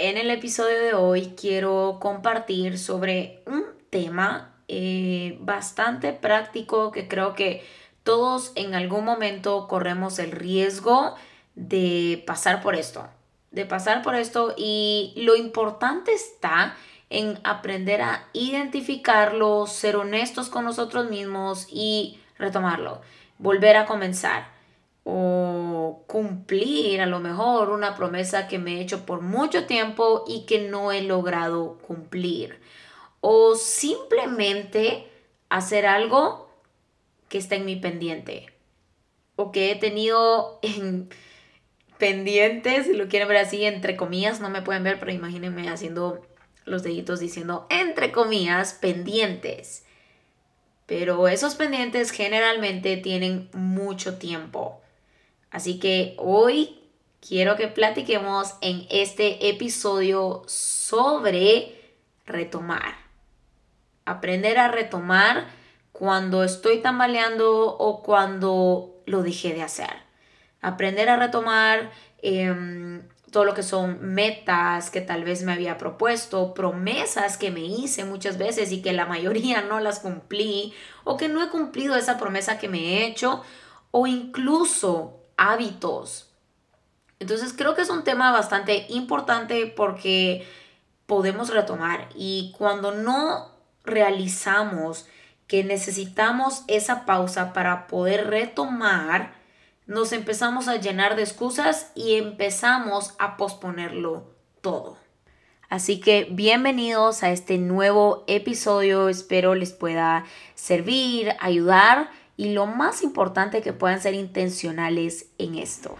[0.00, 7.34] En el episodio de hoy quiero compartir sobre un tema eh, bastante práctico que creo
[7.34, 7.66] que
[8.04, 11.16] todos en algún momento corremos el riesgo
[11.56, 13.08] de pasar por esto,
[13.50, 14.54] de pasar por esto.
[14.56, 16.76] Y lo importante está
[17.10, 23.00] en aprender a identificarlo, ser honestos con nosotros mismos y retomarlo,
[23.38, 24.57] volver a comenzar
[25.10, 30.44] o cumplir a lo mejor una promesa que me he hecho por mucho tiempo y
[30.44, 32.60] que no he logrado cumplir.
[33.22, 35.08] O simplemente
[35.48, 36.50] hacer algo
[37.30, 38.52] que está en mi pendiente
[39.36, 41.08] o que he tenido en
[41.96, 46.20] pendientes, si lo quieren ver así, entre comillas, no me pueden ver, pero imagínense haciendo
[46.66, 49.86] los deditos diciendo entre comillas pendientes.
[50.84, 54.82] Pero esos pendientes generalmente tienen mucho tiempo.
[55.50, 56.78] Así que hoy
[57.26, 61.74] quiero que platiquemos en este episodio sobre
[62.26, 62.96] retomar.
[64.04, 65.46] Aprender a retomar
[65.92, 70.08] cuando estoy tambaleando o cuando lo dejé de hacer.
[70.60, 71.90] Aprender a retomar
[72.22, 77.60] em, todo lo que son metas que tal vez me había propuesto, promesas que me
[77.60, 80.72] hice muchas veces y que la mayoría no las cumplí
[81.04, 83.42] o que no he cumplido esa promesa que me he hecho
[83.90, 86.28] o incluso hábitos.
[87.20, 90.46] Entonces creo que es un tema bastante importante porque
[91.06, 93.50] podemos retomar y cuando no
[93.82, 95.06] realizamos
[95.46, 99.32] que necesitamos esa pausa para poder retomar,
[99.86, 104.98] nos empezamos a llenar de excusas y empezamos a posponerlo todo.
[105.70, 113.02] Así que bienvenidos a este nuevo episodio, espero les pueda servir, ayudar y lo más
[113.02, 115.96] importante que puedan ser intencionales en esto.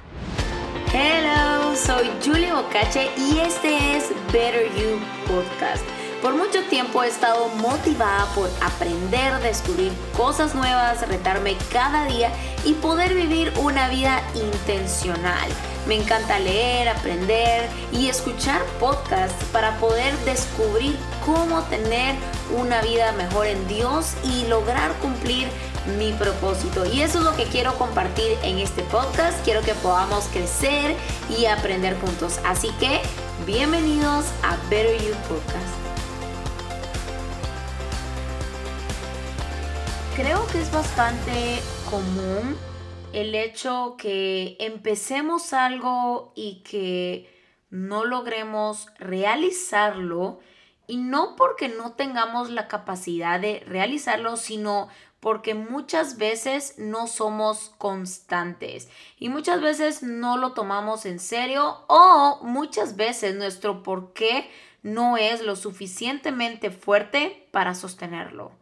[0.94, 5.84] Hello, soy Julie Bocache y este es Better You Podcast.
[6.22, 12.32] Por mucho tiempo he estado motivada por aprender, descubrir cosas nuevas, retarme cada día
[12.64, 15.48] y poder vivir una vida intencional.
[15.86, 22.14] Me encanta leer, aprender y escuchar podcasts para poder descubrir cómo tener
[22.56, 25.48] una vida mejor en Dios y lograr cumplir
[25.96, 26.84] mi propósito.
[26.84, 29.42] Y eso es lo que quiero compartir en este podcast.
[29.44, 30.94] Quiero que podamos crecer
[31.38, 32.38] y aprender juntos.
[32.44, 33.00] Así que
[33.46, 35.74] bienvenidos a Better You Podcast.
[40.16, 42.56] Creo que es bastante común
[43.12, 47.32] el hecho que empecemos algo y que
[47.70, 50.40] no logremos realizarlo
[50.88, 54.88] y no porque no tengamos la capacidad de realizarlo, sino
[55.20, 62.40] porque muchas veces no somos constantes y muchas veces no lo tomamos en serio o
[62.42, 64.48] muchas veces nuestro por qué
[64.82, 68.52] no es lo suficientemente fuerte para sostenerlo.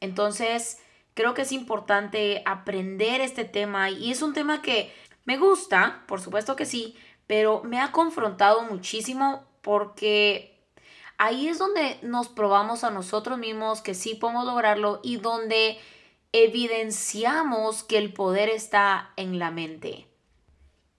[0.00, 0.78] Entonces,
[1.14, 4.92] creo que es importante aprender este tema y es un tema que
[5.26, 10.49] me gusta, por supuesto que sí, pero me ha confrontado muchísimo porque
[11.20, 15.78] ahí es donde nos probamos a nosotros mismos que sí podemos lograrlo y donde
[16.32, 20.06] evidenciamos que el poder está en la mente.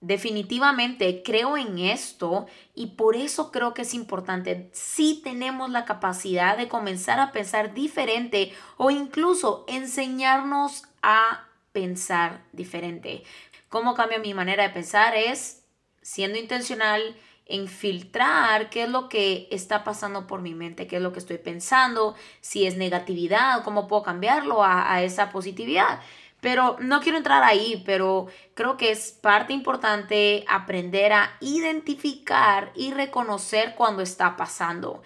[0.00, 4.70] Definitivamente creo en esto y por eso creo que es importante.
[4.72, 13.24] Si tenemos la capacidad de comenzar a pensar diferente o incluso enseñarnos a pensar diferente.
[13.68, 15.16] ¿Cómo cambia mi manera de pensar?
[15.16, 15.64] Es
[16.00, 17.16] siendo intencional,
[17.46, 21.18] en filtrar qué es lo que está pasando por mi mente, qué es lo que
[21.18, 26.00] estoy pensando, si es negatividad, cómo puedo cambiarlo a, a esa positividad.
[26.40, 32.92] Pero no quiero entrar ahí, pero creo que es parte importante aprender a identificar y
[32.92, 35.02] reconocer cuando está pasando.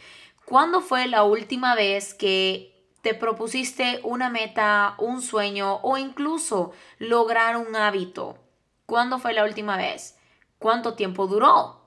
[0.47, 2.73] ¿Cuándo fue la última vez que
[3.03, 8.39] te propusiste una meta, un sueño o incluso lograr un hábito?
[8.87, 10.17] ¿Cuándo fue la última vez?
[10.59, 11.86] ¿Cuánto tiempo duró?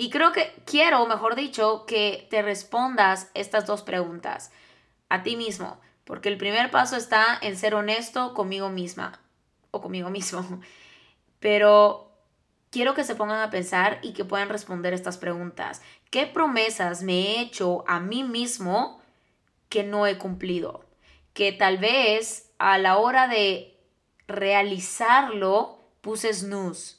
[0.00, 4.52] Y creo que quiero, mejor dicho, que te respondas estas dos preguntas
[5.08, 9.20] a ti mismo, porque el primer paso está en ser honesto conmigo misma
[9.72, 10.60] o conmigo mismo.
[11.40, 12.12] Pero
[12.70, 15.82] quiero que se pongan a pensar y que puedan responder estas preguntas.
[16.10, 19.02] ¿Qué promesas me he hecho a mí mismo
[19.68, 20.84] que no he cumplido?
[21.32, 23.76] Que tal vez a la hora de
[24.28, 26.97] realizarlo puse snooze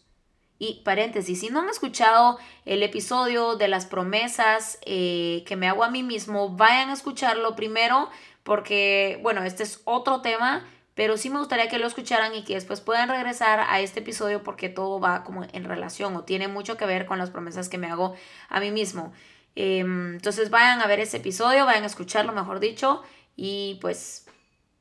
[0.59, 5.85] y paréntesis, si no han escuchado el episodio de las promesas eh, que me hago
[5.85, 8.09] a mí mismo, vayan a escucharlo primero
[8.43, 12.55] porque, bueno, este es otro tema, pero sí me gustaría que lo escucharan y que
[12.55, 16.75] después puedan regresar a este episodio porque todo va como en relación o tiene mucho
[16.75, 18.15] que ver con las promesas que me hago
[18.49, 19.13] a mí mismo.
[19.55, 23.01] Em, entonces vayan a ver ese episodio, vayan a escucharlo, mejor dicho,
[23.37, 24.27] y pues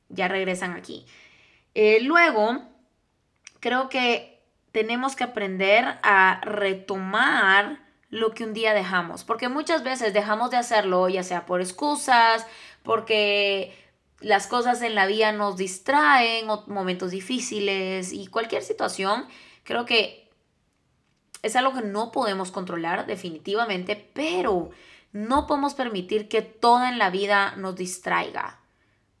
[0.09, 1.05] ya regresan aquí.
[1.73, 2.63] Eh, luego,
[3.61, 4.38] creo que
[4.71, 7.79] tenemos que aprender a retomar
[8.09, 12.45] lo que un día dejamos, porque muchas veces dejamos de hacerlo, ya sea por excusas,
[12.83, 13.75] porque
[14.19, 19.25] las cosas en la vida nos distraen, o momentos difíciles y cualquier situación,
[19.63, 20.29] creo que
[21.41, 24.71] es algo que no podemos controlar definitivamente, pero
[25.11, 28.58] no podemos permitir que todo en la vida nos distraiga.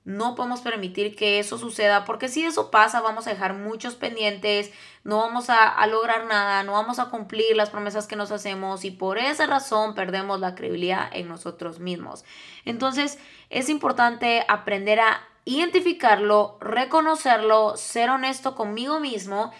[0.05, 4.71] No podemos permitir que eso suceda porque si eso pasa vamos a dejar muchos pendientes,
[5.03, 8.91] no vamos a, lograr nada, no vamos a cumplir las promesas que nos hacemos y
[8.91, 12.23] por esa razón perdemos la credibilidad en nosotros mismos.
[12.65, 13.19] Entonces
[13.49, 19.51] es importante aprender a identificarlo, reconocerlo, ser honesto conmigo mismo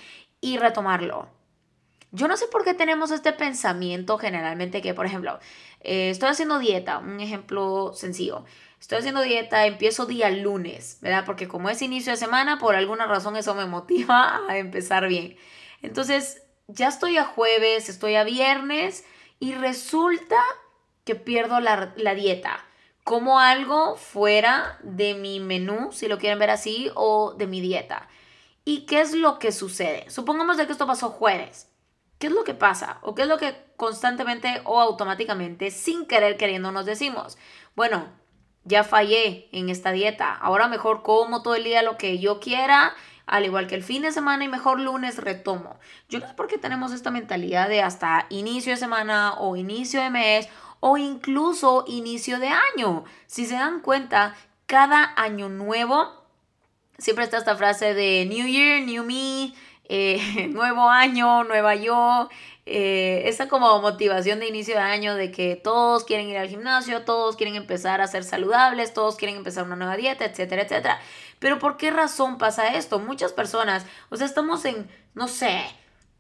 [0.42, 1.39] y retomarlo.
[2.12, 5.40] Yo no sé por qué tenemos este pensamiento generalmente que, por ejemplo,
[5.82, 8.46] eh, estoy haciendo dieta, un ejemplo sencillo
[8.80, 11.26] estoy haciendo dieta, empiezo día lunes, ¿verdad?
[11.26, 15.38] Porque como es inicio de semana, por alguna razón eso me motiva a empezar bien.
[15.82, 19.06] Entonces, ya estoy a jueves, estoy a viernes
[19.40, 20.38] y resulta
[21.04, 22.66] que pierdo la, la dieta.
[23.04, 28.08] Como algo fuera de mi menú, si lo quieren ver así, o de mi dieta.
[28.66, 30.08] ¿Y qué es lo que sucede?
[30.10, 31.69] Supongamos de que esto pasó jueves.
[32.20, 33.00] ¿Qué es lo que pasa?
[33.02, 37.38] ¿O qué es lo que constantemente o automáticamente, sin querer queriendo, nos decimos?
[37.76, 38.08] Bueno,
[38.66, 42.94] ya fallé en esta dieta, ahora mejor como todo el día lo que yo quiera,
[43.26, 45.80] al igual que el fin de semana y mejor lunes retomo.
[46.10, 50.02] Yo no sé por qué tenemos esta mentalidad de hasta inicio de semana o inicio
[50.02, 50.50] de mes
[50.82, 53.06] o incluso inicio de año.
[53.28, 56.26] Si se dan cuenta, cada año nuevo,
[56.98, 59.54] siempre está esta frase de New Year, New Me,
[59.90, 62.30] eh, nuevo año, nueva yo,
[62.66, 67.04] eh, esa como motivación de inicio de año de que todos quieren ir al gimnasio,
[67.04, 71.00] todos quieren empezar a ser saludables, todos quieren empezar una nueva dieta, etcétera, etcétera.
[71.40, 73.00] Pero ¿por qué razón pasa esto?
[73.00, 75.64] Muchas personas, o sea, estamos en, no sé,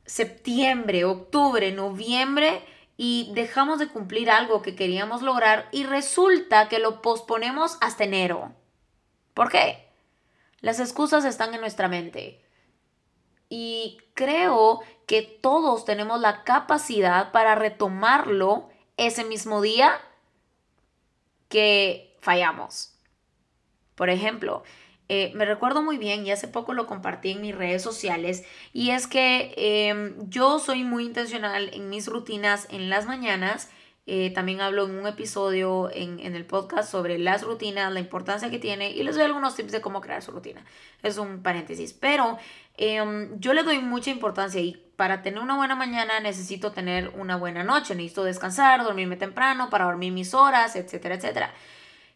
[0.05, 2.63] septiembre, octubre, noviembre
[2.97, 8.53] y dejamos de cumplir algo que queríamos lograr y resulta que lo posponemos hasta enero.
[9.35, 9.85] ¿Por qué?
[10.61, 12.41] Las excusas están en nuestra mente.
[13.49, 19.99] Y creo que todos tenemos la capacidad para retomarlo ese mismo día
[21.47, 22.93] que fallamos.
[23.95, 24.63] Por ejemplo,
[25.09, 28.43] eh, me recuerdo muy bien y hace poco lo compartí en mis redes sociales
[28.73, 33.71] y es que em, yo soy muy intencional en mis rutinas en las mañanas
[34.11, 38.57] eh, también hablo en un episodio en, el podcast sobre las rutinas, la importancia que
[38.57, 40.65] tiene y les doy algunos tips de cómo crear su rutina.
[41.03, 42.39] Es un paréntesis, pero
[42.75, 47.35] em, yo le doy mucha importancia y para tener una buena mañana necesito tener una
[47.35, 51.53] buena noche, necesito descansar, dormirme temprano para dormir mis horas, etcétera, etcétera.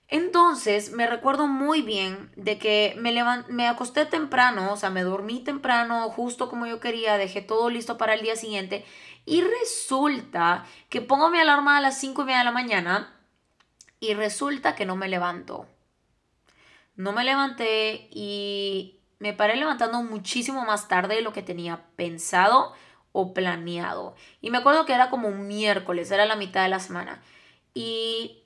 [0.07, 3.13] Entonces me recuerdo muy bien de que me,
[3.49, 7.99] me acosté temprano, o sea, me dormí temprano, justo como yo quería, dejé todo listo
[7.99, 8.83] para el día siguiente
[9.25, 13.15] y resulta que pongo mi alarma a las 5 y media de la mañana
[13.99, 15.67] y resulta que no me levanto.
[16.95, 22.73] No me levanté y me paré levantando muchísimo más tarde de lo que tenía pensado
[23.13, 24.15] o planeado.
[24.41, 27.21] Y me acuerdo que era como un miércoles, era la mitad de la semana.
[27.73, 28.43] Y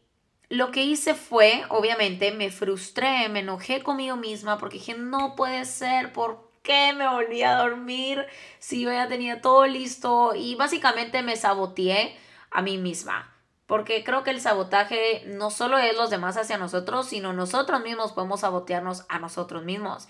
[0.50, 5.66] lo que hice fue, obviamente, me frustré, me enojé conmigo misma porque dije, no puede
[5.66, 6.47] ser, ¿por
[6.96, 8.26] me volví a dormir
[8.60, 10.34] si yo ya tenía todo listo?
[10.36, 12.18] Y básicamente me saboteé
[12.52, 13.34] a mí misma.
[13.66, 18.14] Porque creo que el sabotaje no solo es los demás hacia nosotros, sino nosotros mismos
[18.14, 20.08] podemos sabotearnos a nosotros mismos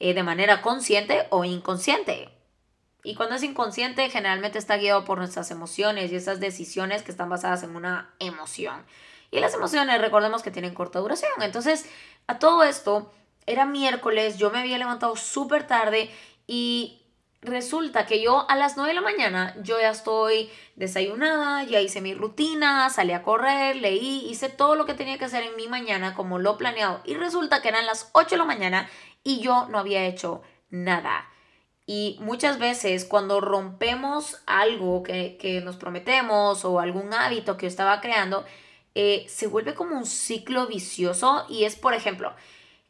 [0.00, 2.30] eh, de manera consciente o inconsciente.
[3.04, 7.28] Y cuando es inconsciente, generalmente está guiado por nuestras emociones y esas decisiones que están
[7.28, 8.84] basadas en una emoción.
[9.30, 11.30] Y las emociones, recordemos que tienen corta duración.
[11.40, 11.88] Entonces,
[12.26, 13.12] a todo esto,
[13.46, 16.10] era miércoles, yo me había levantado súper tarde
[16.46, 17.02] y
[17.42, 22.00] resulta que yo a las 9 de la mañana yo ya estoy desayunada, ya hice
[22.00, 25.68] mi rutina, salí a correr, leí, hice todo lo que tenía que hacer en mi
[25.68, 28.88] mañana como lo planeado y resulta que eran las 8 de la mañana
[29.22, 31.28] y yo no había hecho nada.
[31.86, 38.00] Y muchas veces cuando rompemos algo que, nos prometemos o algún hábito que yo estaba
[38.00, 38.44] creando,
[38.96, 42.34] eh, se vuelve como un ciclo vicioso y es, por ejemplo,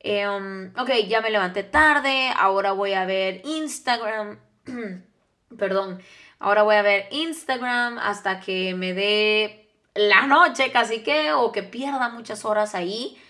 [0.08, 4.38] Em, ok, ya me levanté tarde, ahora voy a ver Instagram.
[5.58, 6.00] Perdón,
[6.38, 11.64] ahora voy a ver Instagram hasta que me dé la noche casi que o que
[11.64, 13.20] pierda muchas horas ahí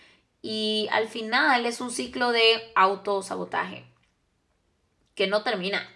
[0.42, 3.86] Y al final es un ciclo de autosabotaje
[5.14, 5.88] que no termina.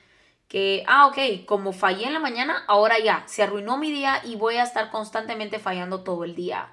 [0.49, 4.37] Que, ah, ok, como fallé en la mañana, ahora ya, se arruinó mi día y
[4.37, 6.73] voy a estar constantemente fallando todo el día.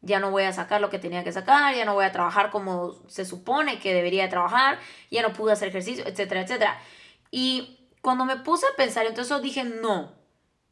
[0.00, 2.50] Ya no voy a sacar lo que tenía que sacar, ya no voy a trabajar
[2.50, 4.78] como se supone que debería trabajar,
[5.10, 6.80] ya no pude hacer ejercicio, etcétera, etcétera.
[7.30, 10.12] Y cuando me puse a pensar, entonces dije, no,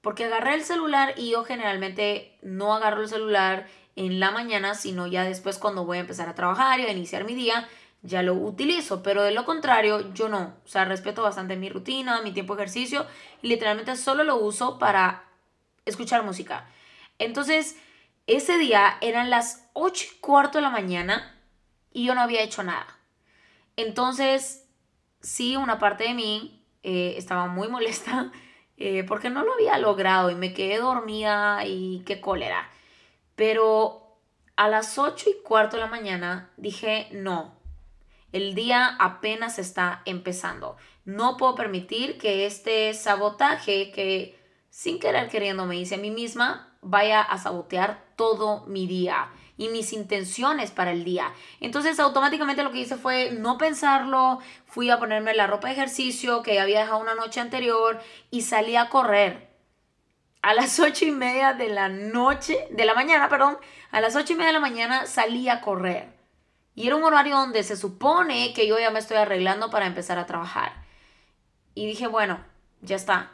[0.00, 3.66] porque agarré el celular y yo generalmente no agarro el celular
[3.96, 7.24] en la mañana, sino ya después cuando voy a empezar a trabajar y a iniciar
[7.24, 7.66] mi día,
[8.02, 9.02] ya lo utilizo.
[9.02, 10.54] Pero de lo contrario, yo no.
[10.64, 13.06] O sea, respeto bastante mi rutina, mi tiempo de ejercicio
[13.42, 15.24] literalmente solo lo uso para
[15.84, 16.68] escuchar música.
[17.18, 17.76] Entonces,
[18.26, 21.40] ese día eran las 8 y cuarto de la mañana
[21.92, 22.86] y yo no había hecho nada.
[23.76, 24.68] Entonces,
[25.20, 28.32] sí, una parte de mí eh, estaba muy molesta
[28.76, 32.70] eh, porque no lo había logrado y me quedé dormida y qué cólera.
[33.34, 34.18] Pero
[34.56, 37.56] a las 8 y cuarto de la mañana dije, no,
[38.32, 40.76] el día apenas está empezando.
[41.04, 44.38] No puedo permitir que este sabotaje que
[44.70, 49.68] sin querer queriendo me hice a mí misma vaya a sabotear todo mi día y
[49.68, 51.32] mis intenciones para el día.
[51.60, 56.42] Entonces automáticamente lo que hice fue no pensarlo, fui a ponerme la ropa de ejercicio
[56.42, 58.00] que había dejado una noche anterior
[58.30, 59.50] y salí a correr.
[60.42, 63.58] A las ocho y media de la noche, de la mañana, perdón,
[63.90, 66.14] a las ocho y media de la mañana salí a correr.
[66.76, 70.18] Y era un horario donde se supone que yo ya me estoy arreglando para empezar
[70.18, 70.84] a trabajar.
[71.74, 72.44] Y dije, bueno,
[72.80, 73.32] ya está.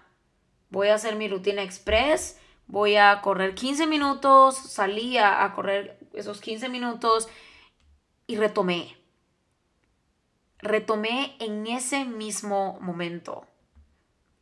[0.71, 2.39] Voy a hacer mi rutina express
[2.73, 7.29] voy a correr 15 minutos, salí a, correr esos 15 minutos
[8.27, 8.97] y retomé.
[10.59, 13.47] Retomé en ese mismo momento.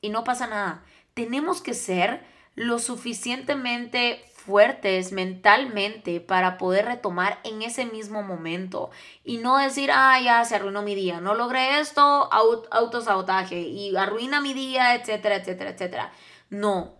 [0.00, 0.84] Y no pasa nada.
[1.12, 8.90] Tenemos que ser lo suficientemente fuertes mentalmente para poder retomar en ese mismo momento
[9.24, 12.00] y no decir, ah, ya se arruinó mi día, no logré esto,
[12.32, 16.12] autosabotaje y arruina mi día, etcétera, etcétera, etcétera.
[16.48, 16.99] No,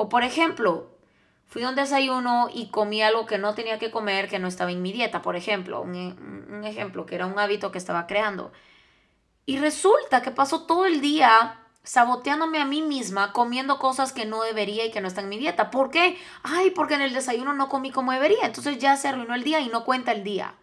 [0.00, 0.96] o por ejemplo,
[1.46, 4.70] fui a un desayuno y comí algo que no tenía que comer, que no estaba
[4.70, 8.52] en mi dieta, por ejemplo, un, ejemplo, que era un hábito que estaba creando.
[9.44, 14.42] Y resulta que pasó todo el día saboteándome a mí misma, comiendo cosas que no
[14.42, 15.72] debería y que no están en mi dieta.
[15.72, 16.16] ¿Por qué?
[16.44, 18.46] Ay, porque en el desayuno no comí como debería.
[18.46, 20.54] Entonces ya se arruinó el día y no cuenta el día.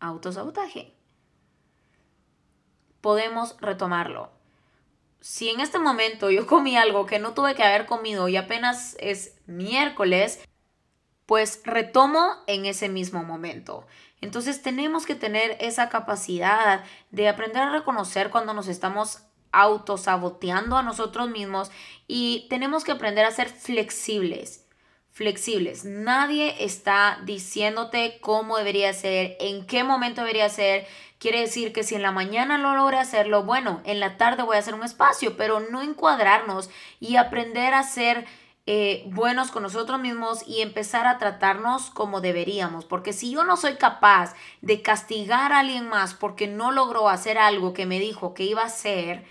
[0.00, 0.96] Autosabotaje.
[3.00, 4.33] Podemos retomarlo
[5.24, 8.94] si en este momento yo comí algo que no tuve que haber comido y apenas
[9.00, 10.38] es miércoles,
[11.24, 13.86] pues retomo en ese mismo momento.
[14.20, 20.82] Entonces tenemos que tener esa capacidad de aprender a reconocer cuando nos estamos autosaboteando a
[20.82, 21.70] nosotros mismos
[22.06, 24.63] y tenemos que aprender a ser flexibles.
[25.14, 25.84] Flexibles.
[25.84, 30.86] Nadie está diciéndote cómo debería ser, en qué momento debería ser,
[31.24, 34.56] Quiere decir que si en la mañana no logré hacerlo, bueno, en la tarde voy
[34.56, 36.68] a hacer un espacio, pero no encuadrarnos
[37.00, 38.26] y aprender a ser
[38.66, 42.84] eh, buenos con nosotros mismos y empezar a tratarnos como deberíamos.
[42.84, 47.38] Porque si yo no soy capaz de castigar a alguien más porque no logró hacer
[47.38, 49.24] algo que me dijo que iba a hacer,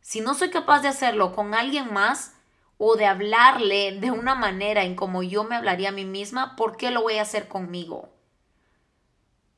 [0.00, 2.35] si no soy capaz de hacerlo con alguien más
[2.78, 6.76] o de hablarle de una manera en como yo me hablaría a mí misma, ¿por
[6.76, 8.10] qué lo voy a hacer conmigo?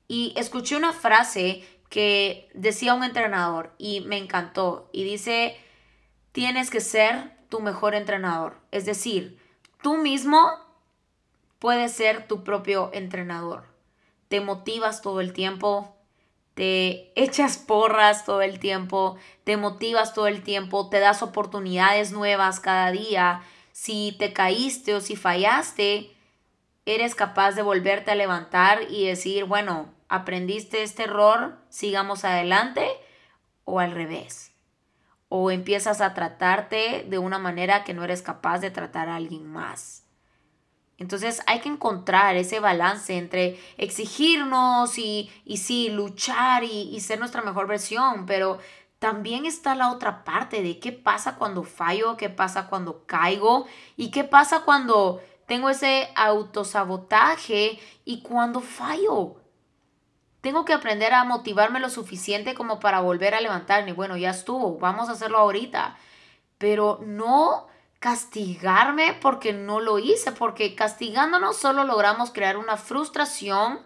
[0.06, 5.56] Y escuché una frase que decía un entrenador y me encantó y dice,
[6.32, 8.56] tienes que ser tu mejor entrenador.
[8.70, 9.38] Es decir,
[9.82, 10.50] tú mismo
[11.58, 13.64] puedes ser tu propio entrenador.
[14.28, 15.96] Te motivas todo el tiempo,
[16.58, 22.58] te echas porras todo el tiempo, te motivas todo el tiempo, te das oportunidades nuevas
[22.58, 23.42] cada día.
[23.70, 26.10] Si te caíste o si fallaste,
[26.84, 32.88] eres capaz de volverte a levantar y decir, bueno, aprendiste este error, sigamos adelante
[33.62, 34.50] o al revés.
[35.28, 39.46] O empiezas a tratarte de una manera que no eres capaz de tratar a alguien
[39.46, 40.07] más.
[40.98, 47.20] Entonces hay que encontrar ese balance entre exigirnos y, y sí, luchar y, y ser
[47.20, 48.58] nuestra mejor versión, pero
[48.98, 54.10] también está la otra parte de qué pasa cuando fallo, qué pasa cuando caigo y
[54.10, 59.36] qué pasa cuando tengo ese autosabotaje y cuando fallo.
[60.40, 63.92] Tengo que aprender a motivarme lo suficiente como para volver a levantarme.
[63.92, 65.96] Bueno, ya estuvo, vamos a hacerlo ahorita.
[66.58, 67.66] Pero no
[67.98, 73.80] castigarme porque no lo hice, porque castigándonos solo logramos crear una frustración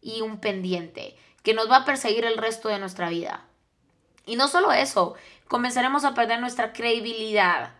[0.00, 3.44] y un pendiente que nos va a perseguir el resto de nuestra vida.
[4.26, 5.14] Y no solo eso,
[5.48, 7.74] comenzaremos a perder nuestra credibilidad.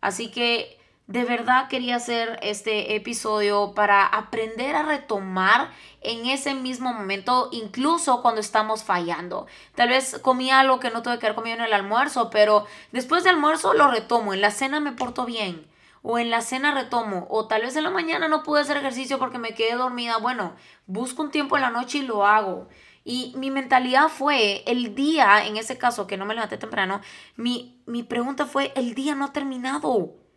[0.00, 0.77] Así que
[1.08, 5.70] de verdad quería hacer este episodio para aprender a retomar
[6.02, 9.46] en ese mismo momento, incluso cuando estamos fallando.
[9.74, 13.24] Tal vez comí algo que no tuve que haber comido en el almuerzo, pero después
[13.24, 14.34] del almuerzo lo retomo.
[14.34, 15.66] En la cena me porto bien.
[16.02, 17.26] O en la cena retomo.
[17.30, 20.18] O tal vez en la mañana no pude hacer ejercicio porque me quedé dormida.
[20.18, 22.68] Bueno, busco un tiempo en la noche y lo hago.
[23.02, 27.00] Y mi mentalidad fue, el día, en ese caso que no me levanté temprano,
[27.36, 30.27] mi, mi pregunta fue, el día no ha terminado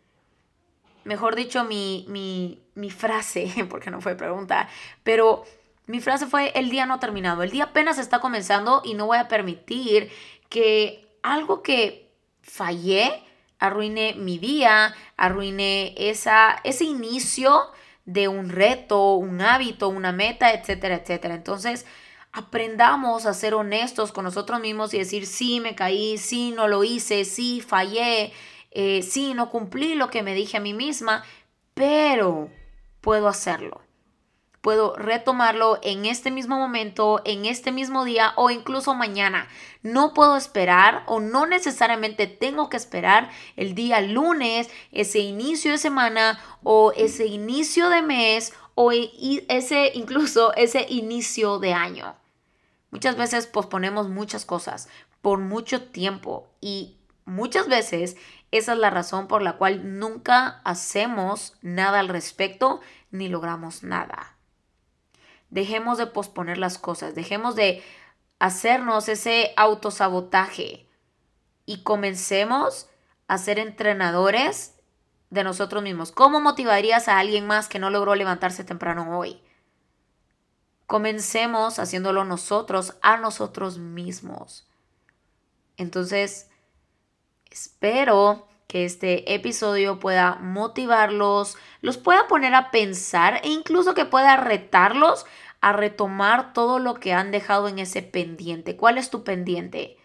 [1.04, 2.06] mejor dicho, mi,
[2.74, 4.68] mi, frase, porque no fue pregunta,
[5.02, 5.44] pero
[5.86, 9.06] mi frase fue, el día no ha terminado, el día apenas está comenzando y no
[9.06, 10.10] voy a permitir
[10.48, 12.10] que algo que
[12.42, 13.22] fallé
[13.58, 17.70] arruine mi día, arruine esa, ese inicio
[18.04, 21.34] de un reto, un hábito, una meta, etcétera, etcétera.
[21.34, 21.86] Entonces,
[22.32, 26.82] aprendamos a ser honestos con nosotros mismos y decir, sí, me caí, sí, no lo
[26.82, 28.32] hice, sí, fallé,
[28.74, 31.24] eh, sí, no cumplí lo que me dije a mí misma,
[31.74, 32.48] pero
[33.00, 33.82] puedo hacerlo.
[34.62, 39.48] Puedo retomarlo en este mismo momento, en este mismo día o incluso mañana.
[39.82, 45.78] No puedo esperar o no necesariamente tengo que esperar el día lunes, ese inicio de
[45.78, 52.14] semana o ese inicio de mes o ese incluso ese inicio de año.
[52.92, 54.88] Muchas veces posponemos muchas cosas
[55.22, 58.16] por mucho tiempo y muchas veces
[58.52, 62.80] esa es la razón por la cual nunca hacemos nada al respecto
[63.10, 64.36] ni logramos nada.
[65.48, 67.82] Dejemos de posponer las cosas, dejemos de
[68.38, 70.86] hacernos ese autosabotaje
[71.64, 72.88] y comencemos
[73.26, 74.74] a ser entrenadores
[75.30, 76.12] de nosotros mismos.
[76.12, 79.42] ¿Cómo motivarías a alguien más que no logró levantarse temprano hoy?
[80.86, 84.68] Comencemos haciéndolo nosotros a nosotros mismos.
[85.78, 86.50] Entonces,
[87.52, 94.38] Espero que este episodio pueda motivarlos, los pueda poner a pensar e incluso que pueda
[94.38, 95.26] retarlos
[95.60, 98.76] a retomar todo lo que han dejado en ese pendiente.
[98.76, 99.98] ¿Cuál es tu pendiente?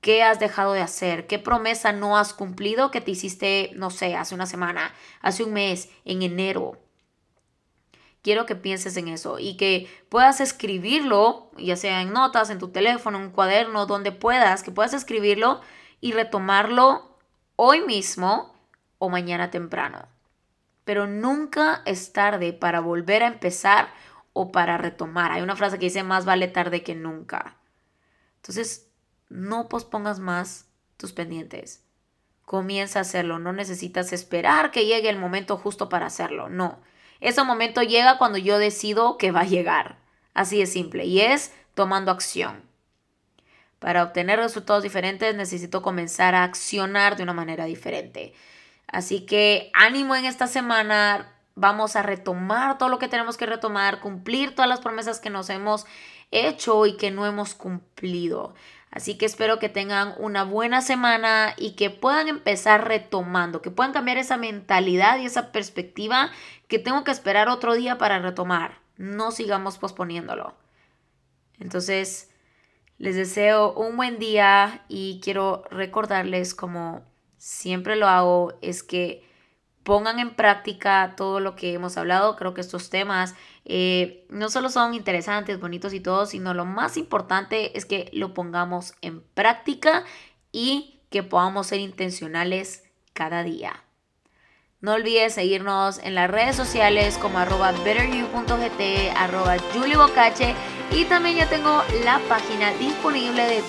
[0.00, 1.28] ¿Qué has dejado de hacer?
[1.28, 5.52] ¿Qué promesa no has cumplido que te hiciste, no sé, hace una semana, hace un
[5.52, 6.80] mes, en enero?
[8.22, 12.70] Quiero que pienses en eso y que puedas escribirlo, ya sea en notas, en tu
[12.70, 15.60] teléfono, en un cuaderno, donde puedas, que puedas escribirlo
[16.02, 17.16] y retomarlo
[17.56, 18.54] hoy mismo
[18.98, 20.08] o mañana temprano.
[20.84, 23.88] Pero nunca es tarde para volver a empezar
[24.32, 25.30] o para retomar.
[25.30, 27.56] Hay una frase que dice más vale tarde que nunca.
[28.36, 28.90] Entonces,
[29.28, 31.84] no pospongas más tus pendientes.
[32.44, 33.38] Comienza a hacerlo.
[33.38, 36.48] No necesitas esperar que llegue el momento justo para hacerlo.
[36.48, 36.80] No.
[37.20, 39.98] Ese momento llega cuando yo decido que va a llegar.
[40.34, 41.04] Así de simple.
[41.04, 42.71] Y es tomando acción.
[43.82, 48.32] Para obtener resultados diferentes necesito comenzar a accionar de una manera diferente.
[48.86, 51.28] Así que ánimo en esta semana.
[51.56, 55.50] Vamos a retomar todo lo que tenemos que retomar, cumplir todas las promesas que nos
[55.50, 55.84] hemos
[56.30, 58.54] hecho y que no hemos cumplido.
[58.92, 63.92] Así que espero que tengan una buena semana y que puedan empezar retomando, que puedan
[63.92, 66.30] cambiar esa mentalidad y esa perspectiva
[66.68, 68.78] que tengo que esperar otro día para retomar.
[68.96, 70.54] No sigamos posponiéndolo.
[71.58, 72.31] Entonces,
[73.02, 77.02] les deseo un buen día y quiero recordarles como
[77.36, 79.28] siempre lo hago, es que
[79.82, 82.36] pongan en práctica todo lo que hemos hablado.
[82.36, 83.34] Creo que estos temas
[83.64, 88.34] eh, no solo son interesantes, bonitos y todo, sino lo más importante es que lo
[88.34, 90.04] pongamos en práctica
[90.52, 92.84] y que podamos ser intencionales
[93.14, 93.82] cada día.
[94.80, 100.54] No olvides seguirnos en las redes sociales como arroba betteryou.gt, arroba juliebocache
[100.94, 103.62] y también ya tengo la página disponible de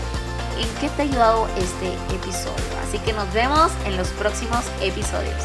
[0.58, 2.54] en qué te ha ayudado este episodio.
[2.88, 5.44] Así que nos vemos en los próximos episodios.